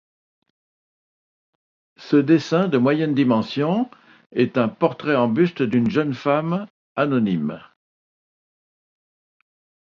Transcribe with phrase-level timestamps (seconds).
[1.97, 3.87] Ce dessin de moyenne dimension
[4.31, 7.61] est un portrait en buste d'une jeune femme anonyme.